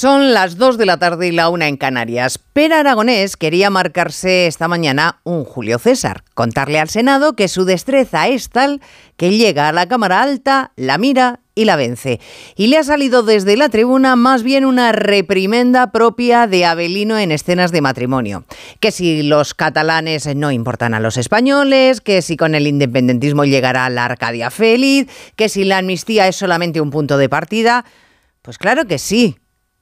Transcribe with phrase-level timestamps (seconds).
[0.00, 2.38] Son las 2 de la tarde y la una en Canarias.
[2.38, 8.26] Per Aragonés quería marcarse esta mañana un Julio César, contarle al Senado que su destreza
[8.26, 8.80] es tal
[9.18, 12.18] que llega a la Cámara Alta, la mira y la vence.
[12.56, 17.30] Y le ha salido desde la tribuna más bien una reprimenda propia de Abelino en
[17.30, 18.46] escenas de matrimonio.
[18.80, 23.90] Que si los catalanes no importan a los españoles, que si con el independentismo llegará
[23.90, 27.84] la Arcadia feliz, que si la amnistía es solamente un punto de partida.
[28.40, 29.36] Pues claro que sí,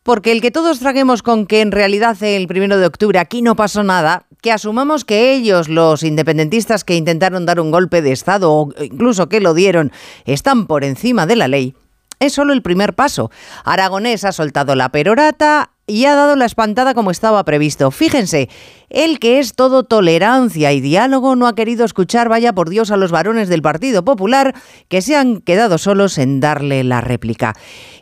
[0.09, 3.57] porque el que todos traguemos con que en realidad el primero de octubre aquí no
[3.57, 8.51] pasó nada, que asumamos que ellos, los independentistas que intentaron dar un golpe de Estado
[8.51, 9.93] o incluso que lo dieron,
[10.25, 11.75] están por encima de la ley,
[12.21, 13.30] es solo el primer paso.
[13.65, 17.91] Aragonés ha soltado la perorata y ha dado la espantada como estaba previsto.
[17.91, 18.48] Fíjense,
[18.91, 22.96] el que es todo tolerancia y diálogo no ha querido escuchar, vaya por Dios, a
[22.96, 24.55] los varones del Partido Popular
[24.88, 27.55] que se han quedado solos en darle la réplica.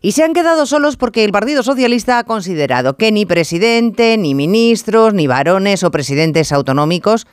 [0.03, 4.35] Y se han quedado solos porque el Partido Socialista ha considerado que ni presidente, ni
[4.35, 7.27] ministros, ni varones o presidentes autonómicos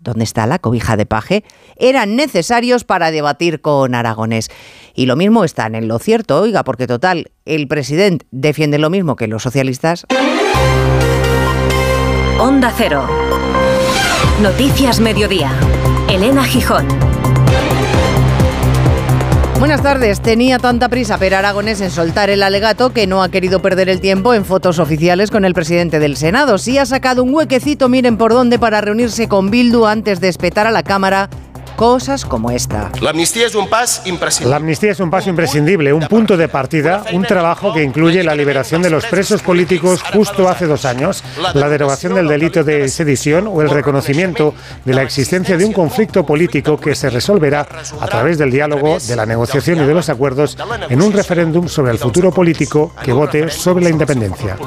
[0.00, 1.44] ¿dónde está la cobija de paje?
[1.76, 4.50] Eran necesarios para debatir con Aragonés.
[4.94, 9.16] Y lo mismo están en lo cierto, oiga, porque total, el presidente defiende lo mismo
[9.16, 10.06] que los socialistas.
[12.38, 13.06] Onda Cero.
[14.40, 15.52] Noticias Mediodía.
[16.08, 16.86] Elena Gijón.
[19.60, 20.22] Buenas tardes.
[20.22, 24.00] Tenía tanta prisa Per Aragonés en soltar el alegato que no ha querido perder el
[24.00, 26.56] tiempo en fotos oficiales con el presidente del Senado.
[26.56, 30.66] Sí ha sacado un huequecito, miren por dónde, para reunirse con Bildu antes de espetar
[30.66, 31.28] a la Cámara
[31.80, 32.92] cosas como esta.
[33.00, 34.50] La amnistía es un paso imprescindible.
[34.50, 38.34] La amnistía es un paso imprescindible, un punto de partida, un trabajo que incluye la
[38.34, 43.46] liberación de los presos políticos justo hace dos años, la derogación del delito de sedición
[43.46, 44.52] o el reconocimiento
[44.84, 47.66] de la existencia de un conflicto político que se resolverá
[47.98, 50.58] a través del diálogo, de la negociación y de los acuerdos
[50.90, 54.58] en un referéndum sobre el futuro político que vote sobre la independencia.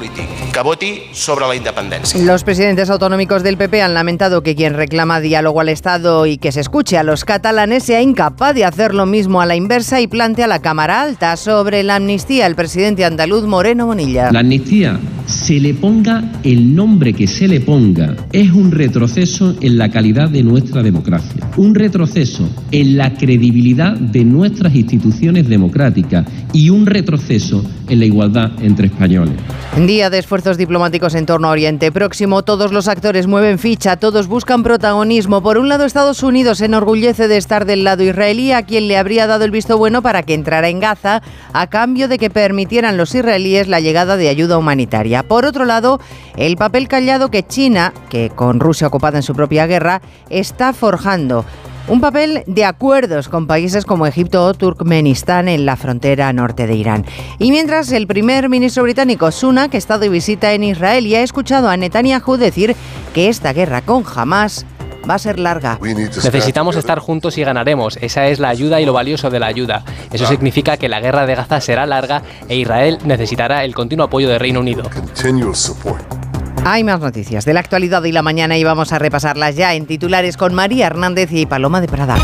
[0.52, 2.20] Que voti sobre la independencia.
[2.24, 6.52] Los presidentes autonómicos del PP han lamentado que quien reclama diálogo al Estado y que
[6.52, 10.08] se escuche a los catalanes sea incapaz de hacer lo mismo a la inversa y
[10.08, 14.32] plantea la Cámara Alta sobre la amnistía el presidente andaluz Moreno Bonilla.
[14.32, 19.78] La amnistía, se le ponga el nombre que se le ponga, es un retroceso en
[19.78, 26.70] la calidad de nuestra democracia, un retroceso en la credibilidad de nuestras instituciones democráticas y
[26.70, 29.36] un retroceso en la igualdad entre españoles.
[29.78, 34.28] Día de esfuerzos diplomáticos en torno a Oriente Próximo, todos los actores mueven ficha, todos
[34.28, 35.42] buscan protagonismo.
[35.42, 38.98] Por un lado, Estados Unidos se enorgullece de estar del lado israelí, a quien le
[38.98, 42.98] habría dado el visto bueno para que entrara en Gaza, a cambio de que permitieran
[42.98, 45.24] los israelíes la llegada de ayuda humanitaria.
[45.24, 46.00] Por otro lado,
[46.38, 51.46] el papel callado que China, que con Rusia ocupada en su propia guerra, está forjando.
[51.88, 56.76] Un papel de acuerdos con países como Egipto o Turkmenistán en la frontera norte de
[56.76, 57.06] Irán.
[57.40, 61.24] Y mientras el primer ministro británico Sunak ha estado de visita en Israel y ha
[61.24, 62.76] escuchado a Netanyahu decir
[63.14, 64.66] que esta guerra con Hamas
[65.10, 65.80] va a ser larga.
[65.82, 67.98] Necesitamos estar juntos y ganaremos.
[68.02, 69.84] Esa es la ayuda y lo valioso de la ayuda.
[70.12, 74.30] Eso significa que la guerra de Gaza será larga e Israel necesitará el continuo apoyo
[74.30, 74.84] del Reino Unido.
[76.66, 79.86] Hay más noticias de la actualidad y la mañana y vamos a repasarlas ya en
[79.86, 82.16] titulares con María Hernández y Paloma de Prada.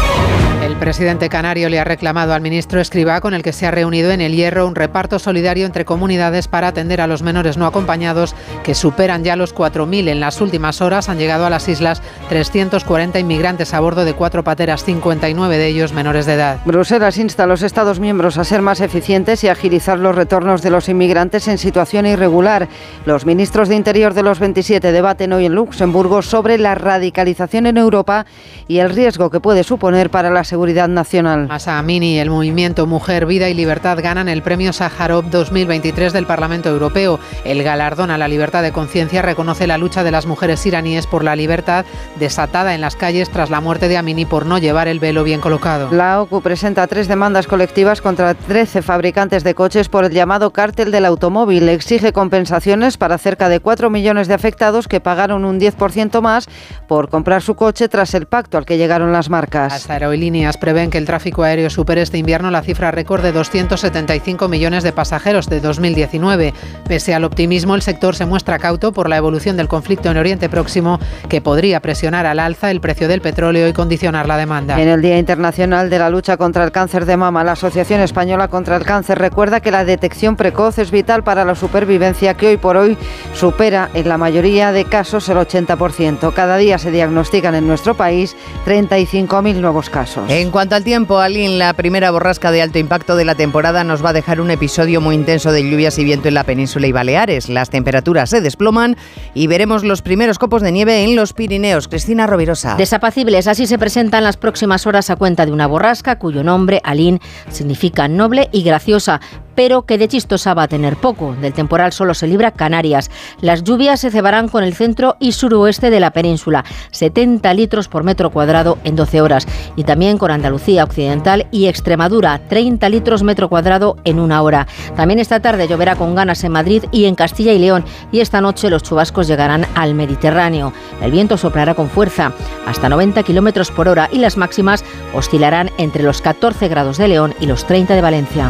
[0.80, 4.22] Presidente canario le ha reclamado al ministro Escribá, con el que se ha reunido en
[4.22, 8.74] el Hierro, un reparto solidario entre comunidades para atender a los menores no acompañados, que
[8.74, 10.08] superan ya los 4.000.
[10.08, 14.46] En las últimas horas han llegado a las islas 340 inmigrantes a bordo de cuatro
[14.46, 16.60] pateras, 59 de ellos menores de edad.
[16.64, 20.70] Bruselas insta a los Estados miembros a ser más eficientes y agilizar los retornos de
[20.70, 22.70] los inmigrantes en situación irregular.
[23.06, 27.76] Los ministros de Interior de los 27 debaten hoy en Luxemburgo sobre la radicalización en
[27.76, 28.26] Europa
[28.70, 31.48] y el riesgo que puede suponer para la seguridad nacional.
[31.48, 36.26] Masa Amini y el movimiento Mujer, Vida y Libertad ganan el premio Sájarov 2023 del
[36.26, 37.20] Parlamento Europeo.
[37.44, 41.24] El galardón a la libertad de conciencia reconoce la lucha de las mujeres iraníes por
[41.24, 41.86] la libertad
[42.20, 45.42] desatada en las calles tras la muerte de Amini por no llevar el velo bien
[45.42, 45.90] colocado.
[45.92, 50.92] La OCU presenta tres demandas colectivas contra 13 fabricantes de coches por el llamado cártel
[50.92, 51.68] del automóvil.
[51.70, 56.48] Exige compensaciones para cerca de 4 millones de afectados que pagaron un 10% más
[56.88, 59.74] por comprar su coche tras el pacto al que llegaron las marcas.
[59.74, 64.48] Las aerolíneas prevén que el tráfico aéreo supere este invierno la cifra récord de 275
[64.48, 66.54] millones de pasajeros de 2019.
[66.88, 70.50] Pese al optimismo, el sector se muestra cauto por la evolución del conflicto en Oriente
[70.50, 74.80] Próximo, que podría presionar al alza el precio del petróleo y condicionar la demanda.
[74.82, 78.48] En el Día Internacional de la Lucha contra el Cáncer de Mama, la Asociación Española
[78.48, 82.58] contra el Cáncer recuerda que la detección precoz es vital para la supervivencia que hoy
[82.58, 82.98] por hoy
[83.34, 86.34] supera en la mayoría de casos el 80%.
[86.34, 88.36] Cada día se diagnostican en nuestro país
[88.66, 90.30] 35.000 nuevos casos.
[90.30, 93.84] En En cuanto al tiempo, Alin, la primera borrasca de alto impacto de la temporada
[93.84, 96.88] nos va a dejar un episodio muy intenso de lluvias y viento en la península
[96.88, 97.50] y Baleares.
[97.50, 98.98] Las temperaturas se desploman
[99.36, 101.88] y veremos los primeros copos de nieve en los Pirineos.
[101.88, 102.74] Cristina Rovirosa.
[102.78, 107.20] Desapacibles, así se presentan las próximas horas a cuenta de una borrasca cuyo nombre, Alin,
[107.52, 109.22] significa noble y graciosa
[109.60, 111.36] pero que de chistosa va a tener poco.
[111.36, 113.12] Del temporal solo se libra Canarias.
[113.42, 118.06] Las lluvias se cebarán con el centro y suroeste de la península, 70 litros por
[118.06, 119.46] metro cuadrado en 12 horas,
[119.76, 124.66] y también con Andalucía Occidental y Extremadura, 30 litros metro cuadrado en una hora.
[124.96, 127.84] También esta tarde lloverá con ganas en Madrid y en Castilla y León,
[128.14, 130.72] y esta noche los chubascos llegarán al Mediterráneo.
[131.02, 132.32] El viento soplará con fuerza,
[132.66, 137.36] hasta 90 kilómetros por hora, y las máximas oscilarán entre los 14 grados de León
[137.42, 138.50] y los 30 de Valencia.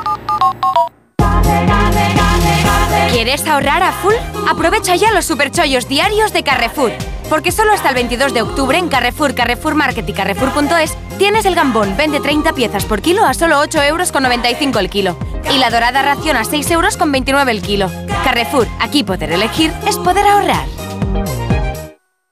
[3.23, 4.15] ¿Quieres ahorrar a full?
[4.49, 6.91] Aprovecha ya los superchollos diarios de Carrefour.
[7.29, 11.53] Porque solo hasta el 22 de octubre en Carrefour, Carrefour Market y Carrefour.es tienes el
[11.53, 15.19] gambón, vende 30 piezas por kilo a solo 8,95 euros el kilo.
[15.53, 17.91] Y la dorada ración a 6,29 euros el kilo.
[18.23, 20.65] Carrefour, aquí poder elegir es poder ahorrar.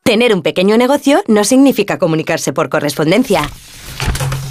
[0.01, 3.47] Tener un pequeño negocio no significa comunicarse por correspondencia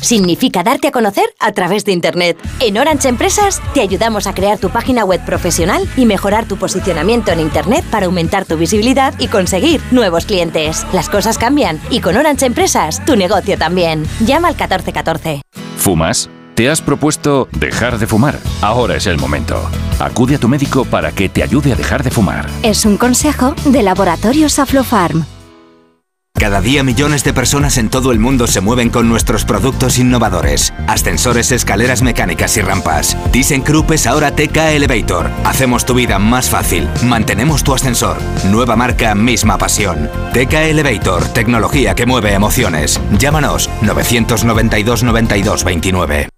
[0.00, 2.38] significa darte a conocer a través de Internet.
[2.60, 7.32] En Orange Empresas te ayudamos a crear tu página web profesional y mejorar tu posicionamiento
[7.32, 10.86] en Internet para aumentar tu visibilidad y conseguir nuevos clientes.
[10.92, 14.04] Las cosas cambian y con Orange Empresas tu negocio también.
[14.20, 15.42] Llama al 1414.
[15.76, 16.28] ¿Fumas?
[16.54, 18.36] ¿Te has propuesto dejar de fumar?
[18.62, 19.70] Ahora es el momento.
[20.00, 22.48] Acude a tu médico para que te ayude a dejar de fumar.
[22.64, 25.37] Es un consejo de Laboratorios Aflofarm.
[26.38, 30.72] Cada día millones de personas en todo el mundo se mueven con nuestros productos innovadores.
[30.86, 33.16] Ascensores, escaleras mecánicas y rampas.
[33.32, 35.30] ThyssenKrupp es ahora TK Elevator.
[35.44, 36.88] Hacemos tu vida más fácil.
[37.02, 38.18] Mantenemos tu ascensor.
[38.44, 40.08] Nueva marca, misma pasión.
[40.32, 43.00] TK Elevator, tecnología que mueve emociones.
[43.18, 46.37] Llámanos 992 92 29.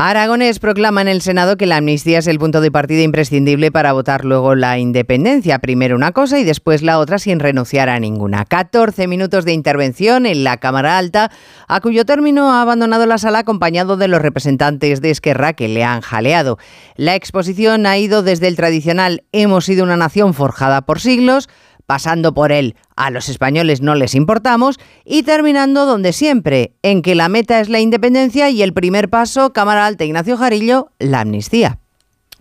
[0.00, 3.92] Aragones proclama en el Senado que la amnistía es el punto de partida imprescindible para
[3.92, 5.58] votar luego la independencia.
[5.58, 8.44] Primero una cosa y después la otra sin renunciar a ninguna.
[8.44, 11.32] 14 minutos de intervención en la Cámara Alta,
[11.66, 15.82] a cuyo término ha abandonado la sala acompañado de los representantes de Esquerra que le
[15.82, 16.58] han jaleado.
[16.94, 21.48] La exposición ha ido desde el tradicional Hemos sido una nación forjada por siglos
[21.88, 27.14] pasando por él a los españoles no les importamos y terminando donde siempre, en que
[27.14, 31.78] la meta es la independencia y el primer paso, Cámara Alta Ignacio Jarillo, la amnistía.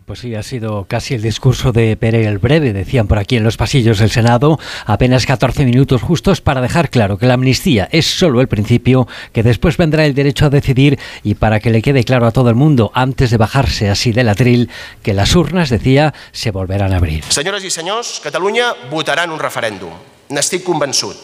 [0.08, 3.44] Pues sí, ha sido casi el discurso de Pere el Breve, decían por aquí en
[3.44, 8.06] los pasillos del Senado, apenas 14 minutos justos para dejar claro que la amnistía es
[8.06, 12.06] solo el principio, que después vendrá el derecho a decidir y para que le quede
[12.06, 14.70] claro a todo el mundo, antes de bajarse así del atril,
[15.04, 17.26] que las urnas, decía, se volverán a abrir.
[17.26, 19.92] Señoras y señores, Cataluña votará en un referéndum.
[20.30, 21.18] N'estic convençut.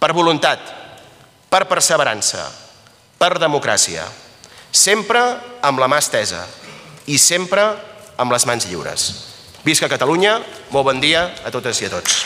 [0.00, 0.58] Per voluntat,
[1.48, 2.42] per perseverança,
[3.22, 4.02] per democràcia.
[4.72, 5.22] Sempre
[5.62, 6.42] amb la mà estesa
[7.06, 7.89] i sempre amb
[8.28, 9.08] les mans lliures.
[9.64, 10.36] Visca Catalunya,
[10.70, 12.24] molt bon dia a totes i a tots.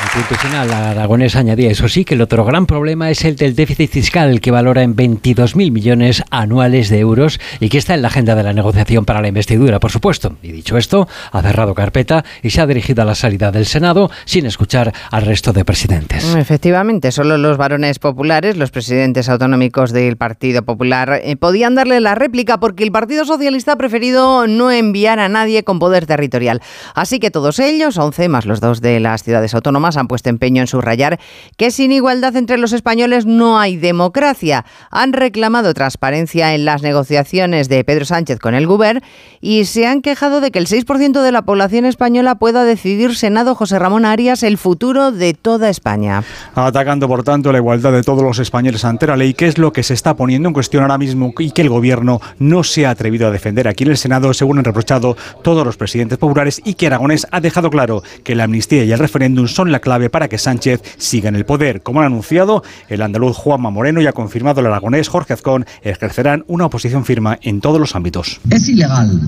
[0.00, 3.56] El punto final, Aragonés añadía, eso sí, que el otro gran problema es el del
[3.56, 8.08] déficit fiscal, que valora en 22.000 millones anuales de euros y que está en la
[8.08, 10.36] agenda de la negociación para la investidura, por supuesto.
[10.40, 14.08] Y dicho esto, ha cerrado carpeta y se ha dirigido a la salida del Senado
[14.24, 16.32] sin escuchar al resto de presidentes.
[16.36, 22.14] Efectivamente, solo los varones populares, los presidentes autonómicos del Partido Popular, eh, podían darle la
[22.14, 26.62] réplica porque el Partido Socialista ha preferido no enviar a nadie con poder territorial.
[26.94, 30.60] Así que todos ellos, 11 más los dos de las ciudades autónomas, han puesto empeño
[30.60, 31.18] en subrayar
[31.56, 34.64] que sin igualdad entre los españoles no hay democracia.
[34.90, 39.00] Han reclamado transparencia en las negociaciones de Pedro Sánchez con el Gobierno
[39.40, 43.54] y se han quejado de que el 6% de la población española pueda decidir, Senado
[43.54, 46.22] José Ramón Arias, el futuro de toda España.
[46.54, 49.72] Atacando, por tanto, la igualdad de todos los españoles ante la ley, que es lo
[49.72, 52.90] que se está poniendo en cuestión ahora mismo y que el Gobierno no se ha
[52.90, 56.74] atrevido a defender aquí en el Senado, según han reprochado todos los presidentes populares, y
[56.74, 60.28] que Aragonés ha dejado claro que la amnistía y el referéndum son la clave para
[60.28, 61.82] que Sánchez siga en el poder.
[61.82, 66.44] Como han anunciado, el andaluz Juanma Moreno y ha confirmado el aragonés Jorge Azcón ejercerán
[66.46, 68.40] una oposición firme en todos los ámbitos.
[68.50, 69.20] Es ilegal,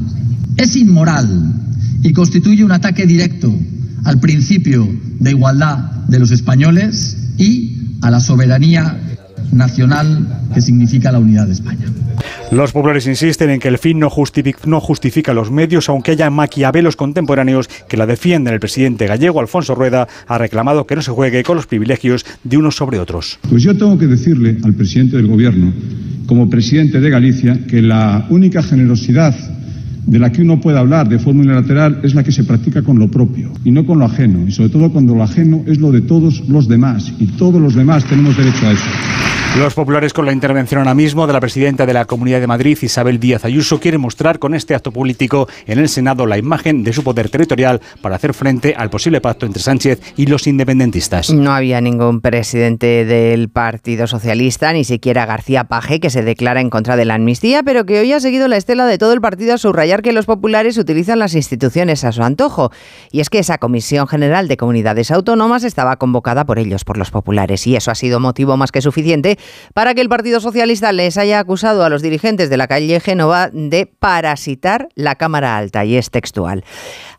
[0.56, 1.54] es inmoral
[2.02, 3.52] y constituye un ataque directo
[4.04, 4.88] al principio
[5.18, 5.78] de igualdad
[6.08, 8.98] de los españoles y a la soberanía
[9.52, 11.86] nacional que significa la unidad de España.
[12.50, 16.30] Los populares insisten en que el fin no justifica, no justifica los medios, aunque haya
[16.30, 18.54] maquiavelos contemporáneos que la defienden.
[18.54, 22.56] El presidente gallego, Alfonso Rueda, ha reclamado que no se juegue con los privilegios de
[22.56, 23.38] unos sobre otros.
[23.48, 25.72] Pues yo tengo que decirle al presidente del Gobierno,
[26.26, 29.34] como presidente de Galicia, que la única generosidad
[30.06, 32.98] de la que uno puede hablar de forma unilateral es la que se practica con
[32.98, 35.92] lo propio y no con lo ajeno, y sobre todo cuando lo ajeno es lo
[35.92, 39.39] de todos los demás, y todos los demás tenemos derecho a eso.
[39.58, 42.78] Los populares, con la intervención ahora mismo de la presidenta de la Comunidad de Madrid,
[42.80, 46.92] Isabel Díaz Ayuso, quieren mostrar con este acto político en el Senado la imagen de
[46.92, 51.32] su poder territorial para hacer frente al posible pacto entre Sánchez y los independentistas.
[51.32, 56.70] No había ningún presidente del Partido Socialista, ni siquiera García Paje, que se declara en
[56.70, 59.54] contra de la amnistía, pero que hoy ha seguido la estela de todo el partido
[59.54, 62.70] a subrayar que los populares utilizan las instituciones a su antojo.
[63.10, 67.10] Y es que esa Comisión General de Comunidades Autónomas estaba convocada por ellos, por los
[67.10, 69.39] populares, y eso ha sido motivo más que suficiente
[69.74, 73.50] para que el Partido Socialista les haya acusado a los dirigentes de la calle Génova
[73.52, 76.64] de parasitar la Cámara Alta, y es textual.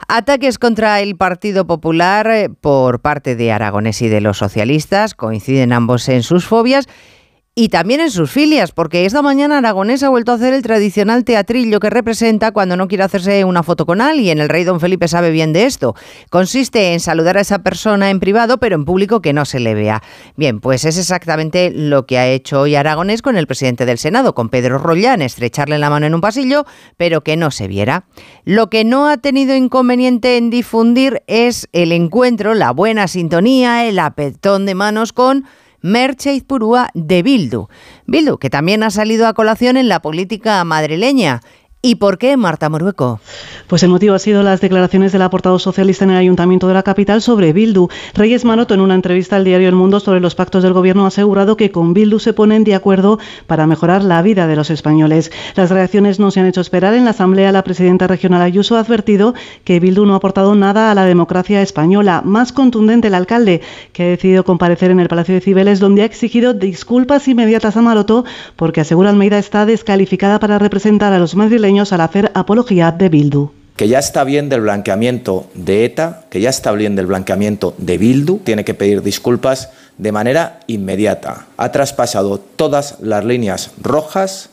[0.08, 5.74] Ataques contra el Partido Popular eh, por parte de Aragonés y de los socialistas coinciden
[5.74, 6.88] ambos en sus fobias
[7.54, 11.26] y también en sus filias, porque esta mañana Aragonés ha vuelto a hacer el tradicional
[11.26, 14.40] teatrillo que representa cuando no quiere hacerse una foto con alguien.
[14.40, 15.94] El rey don Felipe sabe bien de esto.
[16.30, 19.74] Consiste en saludar a esa persona en privado, pero en público que no se le
[19.74, 20.02] vea.
[20.38, 24.34] Bien, pues es exactamente lo que ha hecho hoy Aragonés con el presidente del Senado,
[24.34, 26.66] con Pedro Rollán, estrecharle la mano en un pasillo,
[26.96, 28.06] pero que no se viera.
[28.46, 34.00] Lo que no ha tenido inconveniente en difundir es el encuentro, la buena sintonía, el
[34.00, 35.44] apetón de manos con
[35.82, 37.68] Merche Izpurúa de Bildu.
[38.06, 41.42] Bildu, que también ha salido a colación en la política madrileña
[41.84, 43.20] ¿Y por qué Marta Morueco?
[43.66, 46.84] Pues el motivo ha sido las declaraciones del aportado socialista en el Ayuntamiento de la
[46.84, 47.88] capital sobre Bildu.
[48.14, 51.08] Reyes Maroto, en una entrevista al diario El Mundo sobre los pactos del Gobierno, ha
[51.08, 55.32] asegurado que con Bildu se ponen de acuerdo para mejorar la vida de los españoles.
[55.56, 56.94] Las reacciones no se han hecho esperar.
[56.94, 59.34] En la Asamblea, la presidenta regional Ayuso ha advertido
[59.64, 62.22] que Bildu no ha aportado nada a la democracia española.
[62.24, 63.62] Más contundente el alcalde,
[63.92, 67.82] que ha decidido comparecer en el Palacio de Cibeles, donde ha exigido disculpas inmediatas a
[67.82, 68.24] Maroto
[68.56, 73.52] porque asegura Almeida está descalificada para representar a los madrileños al hacer apología de Bildu
[73.78, 77.98] que ya está bien del blanqueamiento de ETA, que ya está bien del blanqueamiento de
[77.98, 81.48] Bildu, tiene que pedir disculpas de manera inmediata.
[81.58, 84.52] Ha traspasado todas las líneas rojas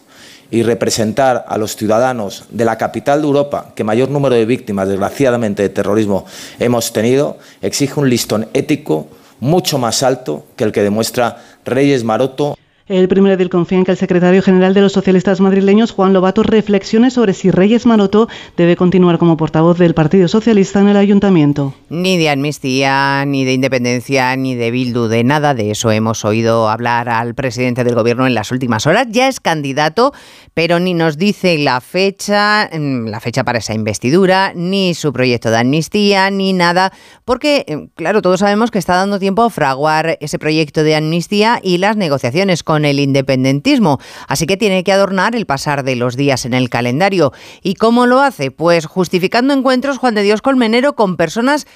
[0.51, 4.89] y representar a los ciudadanos de la capital de Europa, que mayor número de víctimas,
[4.89, 6.25] desgraciadamente, de terrorismo
[6.59, 9.09] hemos tenido, exige un listón ético
[9.41, 12.57] mucho más alto que el que demuestra Reyes Maroto.
[12.89, 16.43] El primer edil confía en que el secretario general de los socialistas madrileños, Juan Lobato,
[16.43, 21.75] reflexione sobre si Reyes Maroto debe continuar como portavoz del Partido Socialista en el ayuntamiento.
[21.91, 26.71] Ni de amnistía, ni de independencia, ni de Bildu, de nada de eso hemos oído
[26.71, 29.07] hablar al presidente del gobierno en las últimas horas.
[29.11, 30.15] Ya es candidato,
[30.55, 35.51] pero ni nos dice la fecha, mm, la fecha para esa investidura, ni su proyecto
[35.51, 36.91] de amnistía, ni nada,
[37.27, 41.61] porque, eh, claro, todos sabemos que está dando tiempo a fraguar ese proyecto de amnistía
[41.63, 43.99] y las negociaciones con el independentismo.
[44.27, 47.33] Así que tiene que adornar el pasar de los días en el calendario.
[47.63, 48.51] ¿Y cómo lo hace?
[48.51, 51.67] Pues justificando encuentros Juan de Dios Colmenero con personas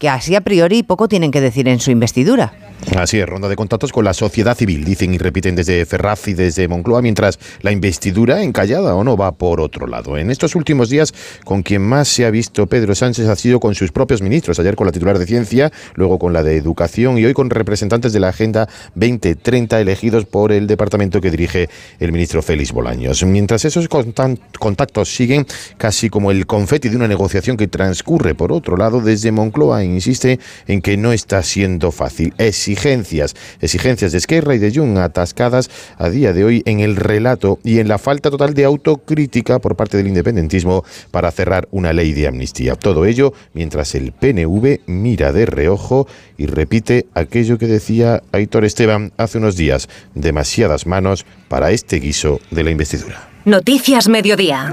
[0.00, 2.54] que así a priori poco tienen que decir en su investidura.
[2.96, 6.32] Así es, ronda de contactos con la sociedad civil, dicen y repiten desde Ferraz y
[6.32, 10.16] desde Moncloa, mientras la investidura, encallada o no, va por otro lado.
[10.16, 11.12] En estos últimos días,
[11.44, 14.76] con quien más se ha visto Pedro Sánchez ha sido con sus propios ministros, ayer
[14.76, 18.20] con la titular de Ciencia, luego con la de Educación y hoy con representantes de
[18.20, 23.22] la Agenda 2030 elegidos por el departamento que dirige el ministro Félix Bolaños.
[23.24, 28.78] Mientras esos contactos siguen casi como el confeti de una negociación que transcurre por otro
[28.78, 32.34] lado desde Moncloa insiste en que no está siendo fácil.
[32.38, 37.58] Exigencias, exigencias de Esquerra y de Jung atascadas a día de hoy en el relato
[37.64, 42.12] y en la falta total de autocrítica por parte del independentismo para cerrar una ley
[42.12, 42.76] de amnistía.
[42.76, 46.06] Todo ello mientras el PNV mira de reojo
[46.36, 52.40] y repite aquello que decía Aitor Esteban hace unos días, demasiadas manos para este guiso
[52.50, 53.28] de la investidura.
[53.44, 54.72] Noticias Mediodía.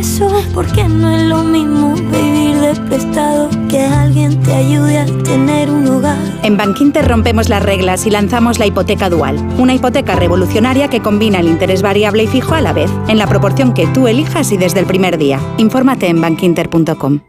[0.00, 5.70] progreso, porque no es lo mismo vivir de prestado que alguien te ayude a tener
[5.70, 6.18] un hogar.
[6.42, 11.40] En Bankinter rompemos las reglas y lanzamos la hipoteca dual, una hipoteca revolucionaria que combina
[11.40, 14.56] el interés variable y fijo a la vez, en la proporción que tú elijas y
[14.56, 15.40] desde el primer día.
[15.58, 17.20] Infórmate en bankinter.com.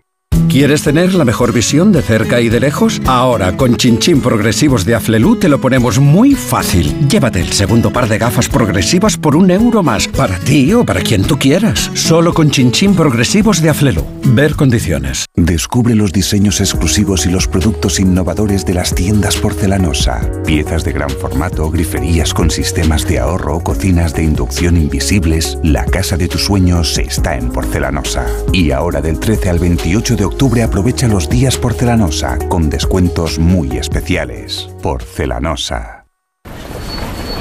[0.52, 3.02] ¿Quieres tener la mejor visión de cerca y de lejos?
[3.06, 6.94] Ahora, con Chinchín Progresivos de Aflelu te lo ponemos muy fácil.
[7.08, 11.00] Llévate el segundo par de gafas progresivas por un euro más, para ti o para
[11.00, 11.90] quien tú quieras.
[11.94, 14.06] Solo con Chinchín Progresivos de Aflelu.
[14.26, 15.26] Ver condiciones.
[15.36, 20.30] Descubre los diseños exclusivos y los productos innovadores de las tiendas porcelanosa.
[20.46, 25.58] Piezas de gran formato, griferías con sistemas de ahorro, cocinas de inducción invisibles.
[25.64, 28.28] La casa de tus sueños está en porcelanosa.
[28.52, 33.78] Y ahora del 13 al 28 de octubre aprovecha los días porcelanosa con descuentos muy
[33.78, 34.68] especiales.
[34.84, 36.08] Porcelanosa.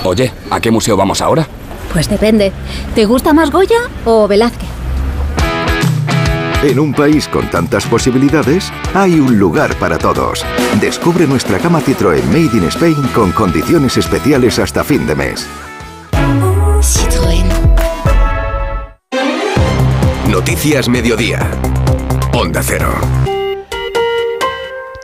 [0.04, 1.48] Oye, ¿a qué museo vamos ahora?
[1.92, 2.52] Pues depende.
[2.94, 4.79] ¿Te gusta más Goya o Velázquez?
[6.62, 10.44] En un país con tantas posibilidades, hay un lugar para todos.
[10.78, 15.46] Descubre nuestra cama Citroën Made in Spain con condiciones especiales hasta fin de mes.
[16.82, 17.46] Citroën.
[20.28, 21.50] Noticias Mediodía.
[22.34, 23.29] Onda Cero.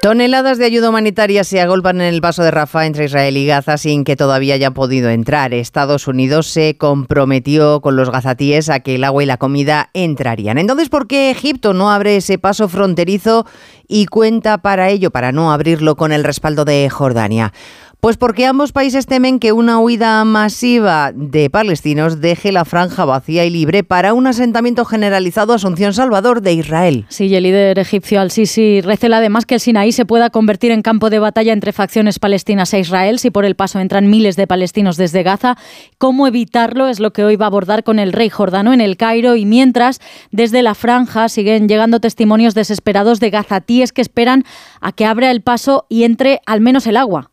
[0.07, 3.77] Toneladas de ayuda humanitaria se agolpan en el paso de Rafah entre Israel y Gaza
[3.77, 5.53] sin que todavía hayan podido entrar.
[5.53, 10.59] Estados Unidos se comprometió con los gazatíes a que el agua y la comida entrarían.
[10.59, 13.47] Entonces, ¿por qué Egipto no abre ese paso fronterizo
[13.89, 17.53] y cuenta para ello, para no abrirlo con el respaldo de Jordania?
[18.01, 23.45] Pues porque ambos países temen que una huida masiva de palestinos deje la franja vacía
[23.45, 27.07] y libre para un asentamiento generalizado Asunción Salvador de Israel.
[27.09, 31.11] Sí, el líder egipcio al-Sisi recela además que el Sinaí se pueda convertir en campo
[31.11, 34.97] de batalla entre facciones palestinas e Israel si por el paso entran miles de palestinos
[34.97, 35.57] desde Gaza.
[35.99, 36.89] ¿Cómo evitarlo?
[36.89, 39.47] Es lo que hoy va a abordar con el rey jordano en el Cairo y
[39.47, 40.01] mientras
[40.31, 44.45] desde la franja siguen llegando testimonios desesperados de gazatíes que esperan
[44.81, 47.31] a que abra el paso y entre al menos el agua.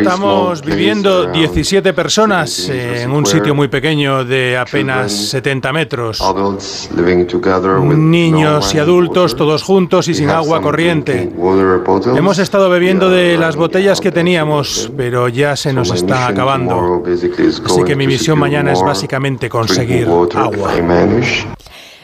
[0.00, 6.20] Estamos viviendo 17 personas en un sitio muy pequeño de apenas 70 metros.
[7.96, 11.30] Niños y adultos todos juntos y sin agua corriente.
[12.16, 17.02] Hemos estado bebiendo de las botellas que teníamos, pero ya se nos está acabando.
[17.64, 20.72] Así que mi misión mañana es básicamente conseguir agua.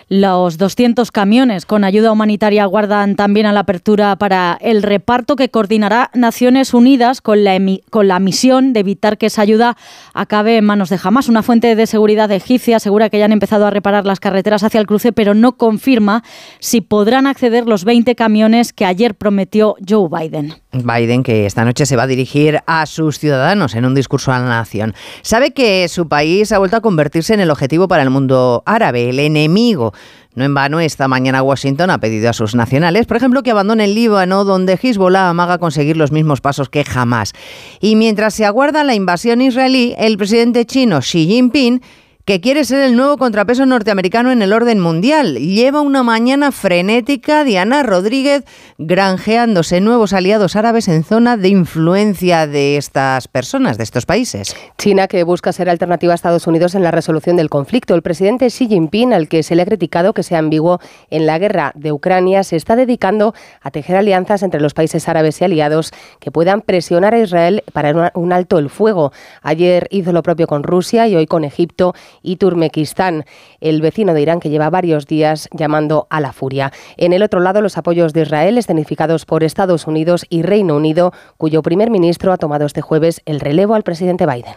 [0.09, 5.49] Los 200 camiones con ayuda humanitaria aguardan también a la apertura para el reparto que
[5.49, 7.59] coordinará Naciones Unidas con la,
[7.90, 9.77] con la misión de evitar que esa ayuda
[10.14, 11.29] acabe en manos de Hamas.
[11.29, 14.79] Una fuente de seguridad egipcia asegura que ya han empezado a reparar las carreteras hacia
[14.79, 16.23] el cruce, pero no confirma
[16.61, 20.55] si podrán acceder los 20 camiones que ayer prometió Joe Biden.
[20.73, 24.38] Biden, que esta noche se va a dirigir a sus ciudadanos en un discurso a
[24.38, 24.95] la nación.
[25.23, 29.09] Sabe que su país ha vuelto a convertirse en el objetivo para el mundo árabe,
[29.09, 29.95] el enemigo.
[30.37, 33.94] No en vano, esta mañana Washington ha pedido a sus nacionales, por ejemplo, que abandonen
[33.94, 37.33] Líbano, donde Hezbollah amaga conseguir los mismos pasos que jamás.
[37.81, 41.81] Y mientras se aguarda la invasión israelí, el presidente chino Xi Jinping
[42.27, 45.37] que quiere ser el nuevo contrapeso norteamericano en el orden mundial.
[45.37, 48.43] Lleva una mañana frenética Diana Rodríguez
[48.79, 54.57] granjeándose nuevos aliados árabes en zona de influencia de estas personas, de estos países.
[54.77, 57.95] China que busca ser alternativa a Estados Unidos en la resolución del conflicto.
[57.95, 61.39] El presidente Xi Jinping, al que se le ha criticado que sea ambiguo en la
[61.39, 65.93] guerra de Ucrania, se está dedicando a tejer alianzas entre los países árabes y aliados
[66.19, 69.12] que puedan presionar a Israel para un alto el fuego.
[69.43, 73.24] Ayer hizo lo propio con Rusia y hoy con Egipto y Turmekistán,
[73.61, 76.72] el vecino de Irán que lleva varios días llamando a la furia.
[76.96, 81.12] En el otro lado, los apoyos de Israel escenificados por Estados Unidos y Reino Unido,
[81.37, 84.55] cuyo primer ministro ha tomado este jueves el relevo al presidente Biden.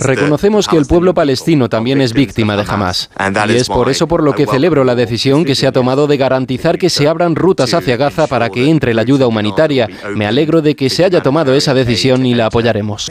[0.00, 3.10] Reconocemos que el pueblo palestino también es víctima de Hamas.
[3.48, 6.16] Y es por eso por lo que celebro la decisión que se ha tomado de
[6.16, 9.88] garantizar que se abran rutas hacia Gaza para que entre la ayuda humanitaria.
[10.14, 13.08] Me alegro de que se haya tomado esa decisión y la apoyaremos.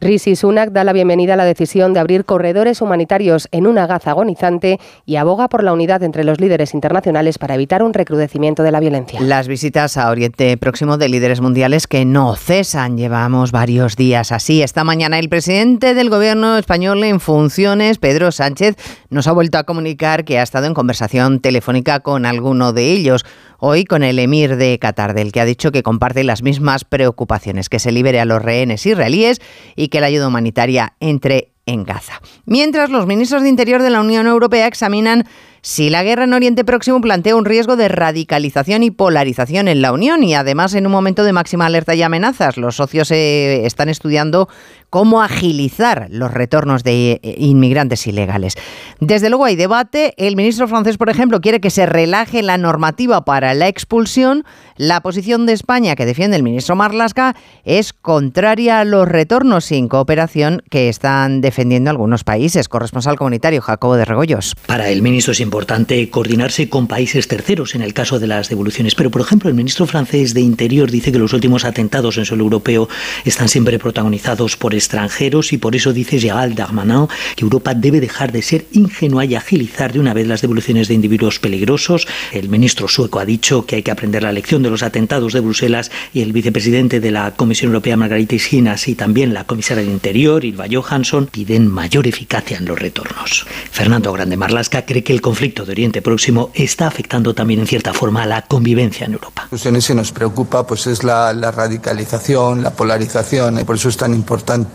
[0.00, 4.12] Rishi Sunak da la bienvenida a la decisión de abrir corredores humanitarios en una Gaza
[4.12, 8.70] agonizante y aboga por la unidad entre los líderes internacionales para evitar un recrudecimiento de
[8.70, 9.20] la violencia.
[9.20, 12.96] Las visitas a Oriente Próximo de líderes mundiales que no cesan.
[12.96, 14.62] Llevamos varios días así.
[14.62, 18.76] Esta mañana el presidente del gobierno español en funciones, Pedro Sánchez,
[19.10, 23.24] nos ha vuelto a comunicar que ha estado en conversación telefónica con alguno de ellos
[23.60, 27.68] hoy con el emir de Qatar, del que ha dicho que comparte las mismas preocupaciones,
[27.68, 29.40] que se libere a los rehenes israelíes
[29.74, 32.20] y que la ayuda humanitaria entre en Gaza.
[32.46, 35.26] Mientras los ministros de Interior de la Unión Europea examinan
[35.60, 39.92] si la guerra en Oriente Próximo plantea un riesgo de radicalización y polarización en la
[39.92, 42.56] Unión y además en un momento de máxima alerta y amenazas.
[42.56, 44.48] Los socios eh, están estudiando
[44.90, 48.54] cómo agilizar los retornos de eh, inmigrantes ilegales.
[49.00, 50.14] Desde luego hay debate.
[50.16, 54.44] El ministro francés, por ejemplo, quiere que se relaje la normativa para la expulsión.
[54.76, 59.88] La posición de España, que defiende el ministro Marlasca, es contraria a los retornos sin
[59.88, 62.68] cooperación que están defendiendo algunos países.
[62.68, 64.54] Corresponsal comunitario Jacobo de Regoyos.
[64.66, 68.94] Para el ministro es importante coordinarse con países terceros en el caso de las devoluciones.
[68.94, 72.44] Pero, por ejemplo, el ministro francés de Interior dice que los últimos atentados en suelo
[72.44, 72.88] europeo
[73.24, 78.32] están siempre protagonizados por extranjeros y por eso dice Gérald Darmanin que Europa debe dejar
[78.32, 82.06] de ser ingenua y agilizar de una vez las devoluciones de individuos peligrosos.
[82.32, 85.40] El ministro sueco ha dicho que hay que aprender la lección de los atentados de
[85.40, 89.90] Bruselas y el vicepresidente de la Comisión Europea, Margarita Ischinas, y también la comisaria de
[89.90, 93.46] Interior, Ilva Johansson, piden mayor eficacia en los retornos.
[93.70, 97.92] Fernando Grande Marlasca cree que el conflicto de Oriente Próximo está afectando también en cierta
[97.92, 99.46] forma a la convivencia en Europa.
[99.50, 104.12] Pues en nos preocupa pues es la radicalización, la polarización, y por eso es tan
[104.14, 104.67] importante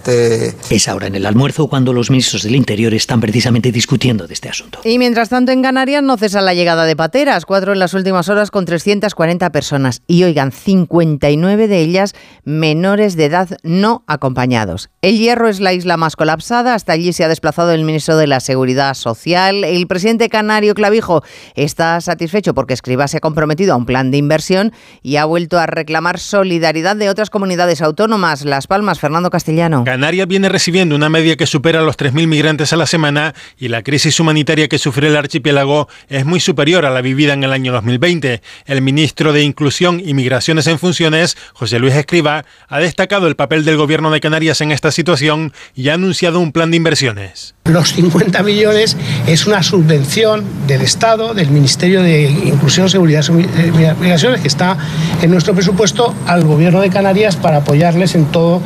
[0.69, 4.49] es ahora en el almuerzo cuando los ministros del Interior están precisamente discutiendo de este
[4.49, 4.79] asunto.
[4.83, 8.29] Y mientras tanto en Canarias no cesa la llegada de pateras, cuatro en las últimas
[8.29, 14.89] horas con 340 personas y oigan, 59 de ellas menores de edad no acompañados.
[15.01, 18.27] El Hierro es la isla más colapsada, hasta allí se ha desplazado el ministro de
[18.27, 19.63] la Seguridad Social.
[19.63, 21.23] El presidente canario Clavijo
[21.55, 25.59] está satisfecho porque Escriba se ha comprometido a un plan de inversión y ha vuelto
[25.59, 28.45] a reclamar solidaridad de otras comunidades autónomas.
[28.45, 29.82] Las Palmas, Fernando Castellano.
[29.83, 33.83] Canarias viene recibiendo una media que supera los 3.000 migrantes a la semana y la
[33.83, 37.71] crisis humanitaria que sufre el archipiélago es muy superior a la vivida en el año
[37.73, 38.41] 2020.
[38.65, 43.65] El ministro de Inclusión y Migraciones en Funciones, José Luis Escriba, ha destacado el papel
[43.65, 47.55] del gobierno de Canarias en esta situación y ha anunciado un plan de inversiones.
[47.65, 54.41] Los 50 millones es una subvención del Estado, del Ministerio de Inclusión, Seguridad y Migraciones,
[54.41, 54.77] que está
[55.21, 58.61] en nuestro presupuesto al gobierno de Canarias para apoyarles en todo,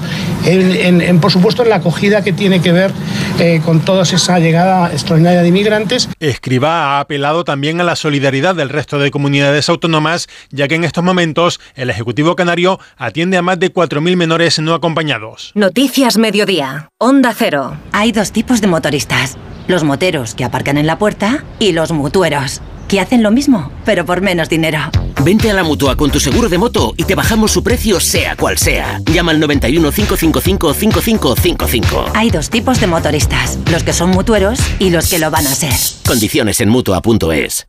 [0.45, 2.91] en, en por supuesto, en la acogida que tiene que ver
[3.39, 6.09] eh, con toda esa llegada extraordinaria de inmigrantes.
[6.19, 10.83] Escriba ha apelado también a la solidaridad del resto de comunidades autónomas, ya que en
[10.83, 15.51] estos momentos el Ejecutivo Canario atiende a más de 4.000 menores no acompañados.
[15.53, 16.89] Noticias Mediodía.
[16.99, 17.77] Onda Cero.
[17.91, 19.37] Hay dos tipos de motoristas.
[19.67, 24.03] Los moteros que aparcan en la puerta y los mutueros que hacen lo mismo, pero
[24.03, 24.79] por menos dinero.
[25.23, 28.35] Vente a la mutua con tu seguro de moto y te bajamos su precio, sea
[28.35, 28.99] cual sea.
[29.13, 32.05] Llama al 91 555 5555.
[32.15, 35.53] Hay dos tipos de motoristas: los que son mutueros y los que lo van a
[35.53, 35.73] ser.
[36.03, 37.67] Condiciones en mutua.es.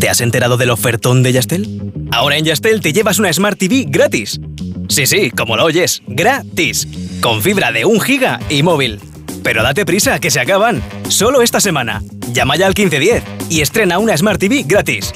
[0.00, 1.92] ¿Te has enterado del ofertón de Yastel?
[2.10, 4.40] Ahora en Yastel te llevas una Smart TV gratis.
[4.88, 6.86] Sí, sí, como lo oyes, gratis.
[7.22, 9.00] Con fibra de 1 giga y móvil.
[9.44, 10.82] Pero date prisa, que se acaban.
[11.08, 12.02] Solo esta semana.
[12.32, 15.12] Llama ya al 1510 y estrena una Smart TV gratis.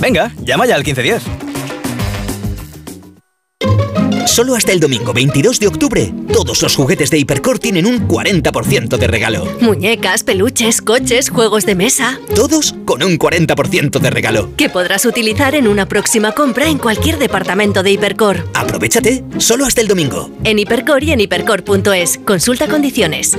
[0.00, 1.49] Venga, llama ya al 1510.
[4.26, 8.96] Solo hasta el domingo 22 de octubre, todos los juguetes de Hipercor tienen un 40%
[8.96, 9.46] de regalo.
[9.60, 12.20] Muñecas, peluches, coches, juegos de mesa.
[12.34, 14.50] Todos con un 40% de regalo.
[14.56, 18.48] Que podrás utilizar en una próxima compra en cualquier departamento de Hipercor.
[18.54, 20.30] Aprovechate, solo hasta el domingo.
[20.44, 22.18] En Hipercor y en hipercor.es.
[22.24, 23.36] Consulta condiciones.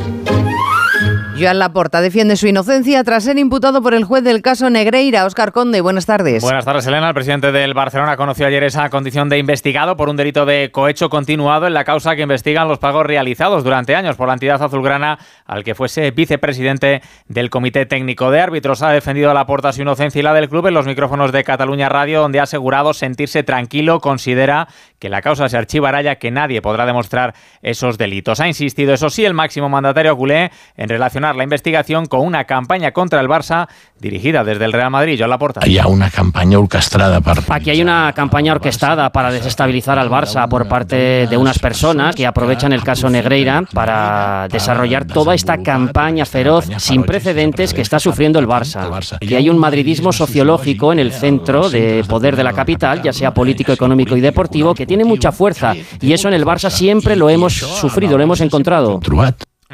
[1.42, 5.26] Joan Laporta defiende su inocencia tras ser imputado por el juez del caso Negreira.
[5.26, 6.44] Oscar Conde, buenas tardes.
[6.44, 7.08] Buenas tardes, Elena.
[7.08, 11.10] El presidente del Barcelona conoció ayer esa condición de investigado por un delito de cohecho
[11.10, 15.18] continuado en la causa que investigan los pagos realizados durante años por la entidad azulgrana
[15.48, 18.84] al que fuese vicepresidente del Comité Técnico de Árbitros.
[18.84, 21.90] Ha defendido a Laporta su inocencia y la del club en los micrófonos de Cataluña
[21.90, 24.00] Radio, donde ha asegurado sentirse tranquilo.
[24.00, 24.68] Considera
[25.00, 28.40] que la causa se archivará ya que nadie podrá demostrar esos delitos.
[28.40, 30.90] Ha insistido, eso sí, el máximo mandatario culé en
[31.36, 33.68] la investigación con una campaña contra el Barça
[34.00, 35.18] dirigida desde el Real Madrid.
[35.18, 35.62] Yo la porta.
[35.64, 37.42] Hay una campaña orquestada para...
[37.50, 42.26] Aquí hay una campaña orquestada para desestabilizar al Barça por parte de unas personas que
[42.26, 48.40] aprovechan el caso Negreira para desarrollar toda esta campaña feroz sin precedentes que está sufriendo
[48.40, 49.18] el Barça.
[49.22, 53.34] Y hay un madridismo sociológico en el centro de poder de la capital, ya sea
[53.34, 57.30] político, económico y deportivo, que tiene mucha fuerza y eso en el Barça siempre lo
[57.30, 59.00] hemos sufrido, lo hemos encontrado.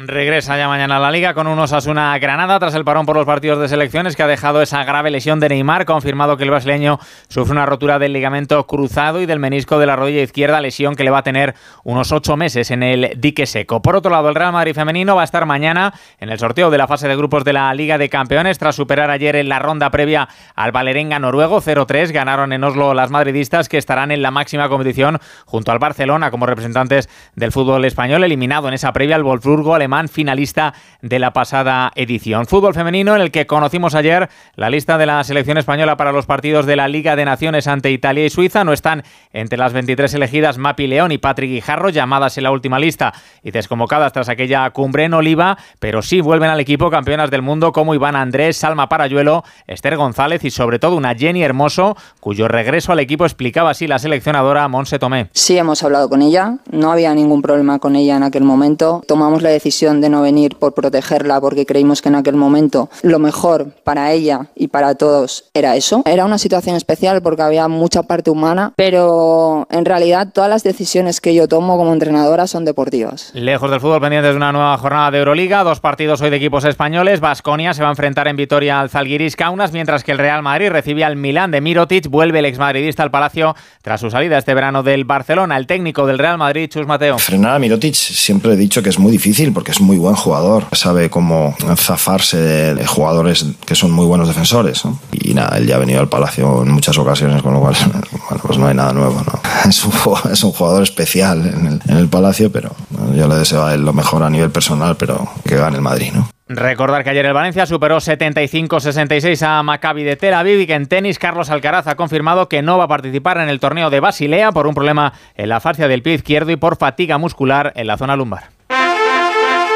[0.00, 3.26] Regresa ya mañana a la liga con un Osasuna Granada tras el parón por los
[3.26, 7.00] partidos de selecciones que ha dejado esa grave lesión de Neymar, confirmado que el brasileño
[7.26, 11.02] sufre una rotura del ligamento cruzado y del menisco de la rodilla izquierda, lesión que
[11.02, 13.82] le va a tener unos ocho meses en el dique seco.
[13.82, 16.78] Por otro lado, el Real Madrid femenino va a estar mañana en el sorteo de
[16.78, 19.90] la fase de grupos de la Liga de Campeones tras superar ayer en la ronda
[19.90, 22.12] previa al Valerenga noruego 0-3.
[22.12, 26.46] Ganaron en Oslo las madridistas que estarán en la máxima competición junto al Barcelona como
[26.46, 31.92] representantes del fútbol español, eliminado en esa previa al Wolfsburgo alemán finalista de la pasada
[31.94, 32.46] edición.
[32.46, 36.26] Fútbol femenino en el que conocimos ayer la lista de la selección española para los
[36.26, 38.64] partidos de la Liga de Naciones ante Italia y Suiza.
[38.64, 42.78] No están entre las 23 elegidas Mapi León y Patrick Guijarro, llamadas en la última
[42.78, 47.42] lista y desconvocadas tras aquella cumbre en Oliva, pero sí vuelven al equipo campeonas del
[47.42, 52.48] mundo como Iván Andrés, Salma Parayuelo, Esther González y sobre todo una Jenny Hermoso, cuyo
[52.48, 55.28] regreso al equipo explicaba así la seleccionadora Monse Tomé.
[55.32, 59.02] Sí, hemos hablado con ella, no había ningún problema con ella en aquel momento.
[59.06, 63.18] Tomamos la decisión de no venir por protegerla porque creímos que en aquel momento lo
[63.18, 66.02] mejor para ella y para todos era eso.
[66.04, 71.20] Era una situación especial porque había mucha parte humana, pero en realidad todas las decisiones
[71.20, 73.30] que yo tomo como entrenadora son deportivas.
[73.34, 76.64] Lejos del fútbol pendientes de una nueva jornada de Euroliga, dos partidos hoy de equipos
[76.64, 77.20] españoles.
[77.20, 80.70] Vasconia se va a enfrentar en Vitoria al Zalgiris Kaunas, mientras que el Real Madrid
[80.70, 82.08] recibe al Milán de Mirotic.
[82.08, 85.56] Vuelve el exmadridista al Palacio tras su salida este verano del Barcelona.
[85.56, 87.18] El técnico del Real Madrid, Chus Mateo.
[87.18, 90.64] Frenar a Mirotic siempre he dicho que es muy difícil porque es muy buen jugador,
[90.72, 94.82] sabe cmo zafarse de, jugadores que son muy buenos defensores.
[95.12, 97.74] Y nada, él ya ha venido al Palacio en muchas ocasiones, con lo cual
[98.28, 99.22] bueno, pues no hay nada nuevo.
[99.24, 99.40] ¿no?
[99.68, 99.92] Es, un,
[100.32, 102.70] es un jugador especial en el, en el Palacio, pero
[103.14, 106.12] yo le deseo a él lo mejor a nivel personal, pero que gane el Madrid.
[106.14, 106.28] ¿no?
[106.48, 111.18] Recordar que ayer el Valencia superó 75-66 a Maccabi de Tel Aviv que en tenis
[111.18, 114.66] Carlos Alcaraz ha confirmado que no va a participar en el torneo de Basilea por
[114.66, 118.16] un problema en la fascia del pie izquierdo y por fatiga muscular en la zona
[118.16, 118.57] lumbar.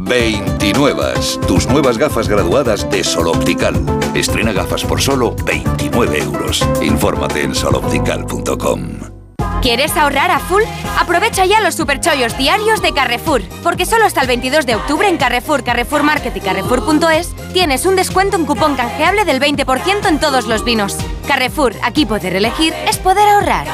[0.00, 1.14] 29.
[1.46, 3.74] Tus nuevas gafas graduadas de Sol Optical.
[4.14, 6.66] Estrena gafas por solo 29 euros.
[6.82, 9.10] Infórmate en soloptical.com.
[9.62, 10.62] ¿Quieres ahorrar a full?
[10.98, 15.18] Aprovecha ya los superchollos diarios de Carrefour, porque solo hasta el 22 de octubre en
[15.18, 20.46] Carrefour, Carrefour Market y Carrefour.es tienes un descuento en cupón canjeable del 20% en todos
[20.46, 20.96] los vinos.
[21.28, 23.66] Carrefour, aquí poder elegir es poder ahorrar.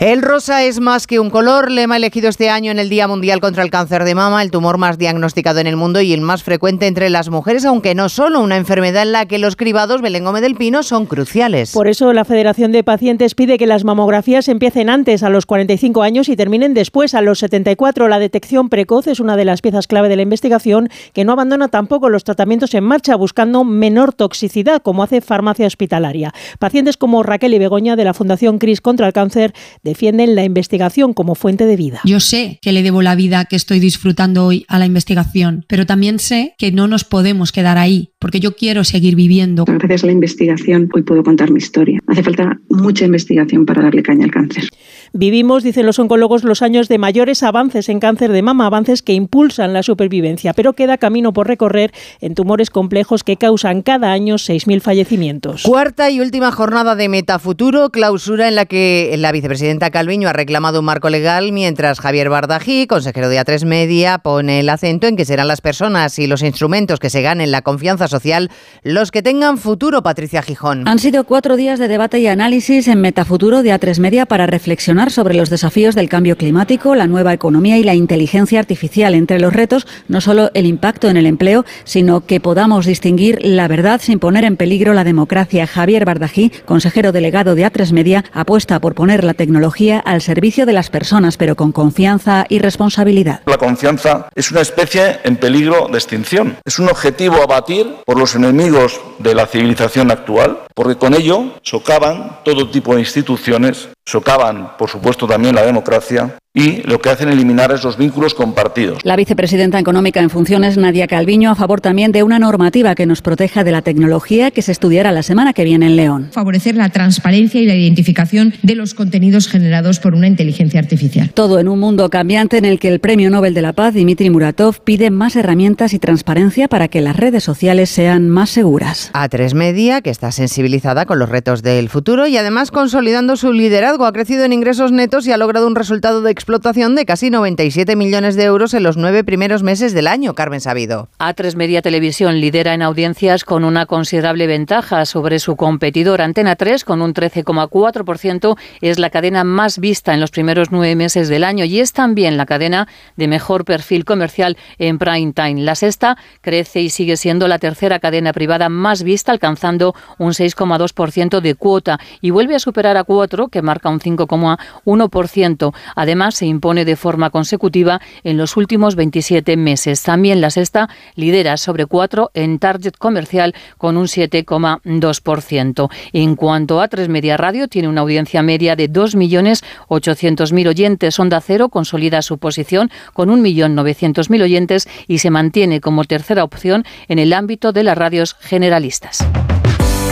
[0.00, 3.40] El rosa es más que un color, lema elegido este año en el Día Mundial
[3.40, 6.44] contra el Cáncer de Mama, el tumor más diagnosticado en el mundo y el más
[6.44, 10.22] frecuente entre las mujeres, aunque no solo una enfermedad en la que los cribados Belén
[10.22, 11.72] Gómez del Pino son cruciales.
[11.72, 16.00] Por eso la Federación de Pacientes pide que las mamografías empiecen antes, a los 45
[16.02, 18.06] años, y terminen después, a los 74.
[18.06, 21.66] La detección precoz es una de las piezas clave de la investigación que no abandona
[21.66, 26.32] tampoco los tratamientos en marcha, buscando menor toxicidad, como hace farmacia hospitalaria.
[26.60, 29.54] Pacientes como Raquel y Begoña de la Fundación CRIS contra el Cáncer
[29.88, 32.00] defienden la investigación como fuente de vida.
[32.04, 35.86] Yo sé que le debo la vida que estoy disfrutando hoy a la investigación, pero
[35.86, 39.64] también sé que no nos podemos quedar ahí, porque yo quiero seguir viviendo.
[39.64, 42.00] Gracias a la investigación hoy puedo contar mi historia.
[42.06, 44.68] Hace falta mucha investigación para darle caña al cáncer.
[45.12, 49.14] Vivimos, dicen los oncólogos, los años de mayores avances en cáncer de mama, avances que
[49.14, 54.36] impulsan la supervivencia, pero queda camino por recorrer en tumores complejos que causan cada año
[54.36, 55.62] 6.000 fallecimientos.
[55.62, 60.80] Cuarta y última jornada de Metafuturo, clausura en la que la vicepresidenta Calviño ha reclamado
[60.80, 65.24] un marco legal, mientras Javier Bardají, consejero de A3 Media, pone el acento en que
[65.24, 68.50] serán las personas y los instrumentos que se ganen la confianza social
[68.82, 70.86] los que tengan futuro, Patricia Gijón.
[70.86, 74.97] Han sido cuatro días de debate y análisis en Metafuturo de A3 Media para reflexionar
[74.98, 79.14] sobre los desafíos del cambio climático, la nueva economía y la inteligencia artificial.
[79.14, 83.68] Entre los retos, no solo el impacto en el empleo, sino que podamos distinguir la
[83.68, 85.66] verdad sin poner en peligro la democracia.
[85.68, 90.72] Javier Bardají, consejero delegado de A3 Media, apuesta por poner la tecnología al servicio de
[90.72, 93.42] las personas, pero con confianza y responsabilidad.
[93.46, 96.56] La confianza es una especie en peligro de extinción.
[96.64, 101.54] Es un objetivo a batir por los enemigos de la civilización actual, porque con ello
[101.62, 107.28] socavan todo tipo de instituciones, socavan, por supuesto, también la democracia y lo que hacen
[107.28, 109.04] eliminar es los vínculos compartidos.
[109.04, 113.22] La vicepresidenta económica en funciones, Nadia Calviño, a favor también de una normativa que nos
[113.22, 116.30] proteja de la tecnología que se estudiará la semana que viene en León.
[116.32, 121.30] Favorecer la transparencia y la identificación de los contenidos generados por una inteligencia artificial.
[121.30, 124.28] Todo en un mundo cambiante en el que el Premio Nobel de la Paz, Dimitri
[124.28, 129.12] Muratov, pide más herramientas y transparencia para que las redes sociales sean más seguras.
[129.14, 134.06] A3 Media, que está sensibilizada con los retos del futuro y además consolidando su liderazgo,
[134.06, 137.94] ha crecido en ingresos netos y ha logrado un resultado de explotación de casi 97
[137.94, 141.10] millones de euros en los nueve primeros meses del año, Carmen Sabido.
[141.18, 146.84] A3 Media Televisión lidera en audiencias con una considerable ventaja sobre su competidor Antena 3
[146.84, 148.56] con un 13,4%.
[148.80, 152.38] Es la cadena más vista en los primeros nueve meses del año y es también
[152.38, 155.60] la cadena de mejor perfil comercial en prime time.
[155.60, 161.40] La sexta crece y sigue siendo la tercera cadena privada más vista, alcanzando un 6,2%
[161.42, 165.74] de cuota y vuelve a superar a 4, que marca un 5,1%.
[165.94, 170.02] Además, se impone de forma consecutiva en los últimos 27 meses.
[170.02, 175.90] También la sexta lidera sobre cuatro en target comercial con un 7,2%.
[176.12, 181.18] En cuanto a tres Media Radio, tiene una audiencia media de 2.800.000 oyentes.
[181.18, 187.18] Onda Cero consolida su posición con 1.900.000 oyentes y se mantiene como tercera opción en
[187.18, 189.26] el ámbito de las radios generalistas.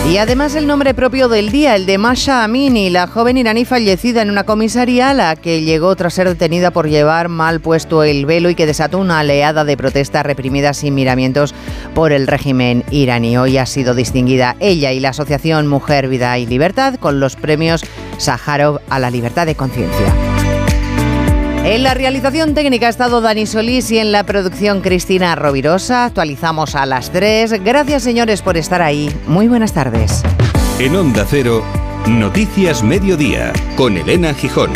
[0.09, 4.23] Y además el nombre propio del día, el de Masha Amini, la joven iraní fallecida
[4.23, 8.25] en una comisaría a la que llegó tras ser detenida por llevar mal puesto el
[8.25, 11.55] velo y que desató una oleada de protestas reprimidas sin miramientos
[11.95, 13.37] por el régimen iraní.
[13.37, 17.85] Hoy ha sido distinguida ella y la Asociación Mujer, Vida y Libertad con los premios
[18.17, 20.36] Sájarov a la libertad de conciencia.
[21.67, 26.05] En la realización técnica ha estado Dani Solís y en la producción Cristina Rovirosa.
[26.05, 27.65] Actualizamos a las 3.
[27.65, 29.13] Gracias señores por estar ahí.
[29.27, 30.23] Muy buenas tardes.
[30.79, 31.65] En Onda Cero,
[32.07, 34.71] Noticias Mediodía, con Elena Gijón.